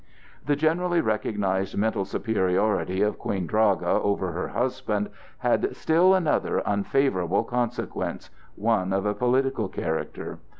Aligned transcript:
The 0.43 0.55
generally 0.55 0.99
recognized 0.99 1.77
mental 1.77 2.05
superiority 2.05 3.03
of 3.03 3.19
Queen 3.19 3.45
Draga 3.45 3.85
over 4.01 4.31
her 4.31 4.47
husband 4.47 5.09
had 5.37 5.75
still 5.75 6.15
another 6.15 6.65
unfavorable 6.67 7.43
consequence,—one 7.43 8.93
of 8.93 9.05
a 9.05 9.13
political 9.13 9.67
character. 9.69 10.39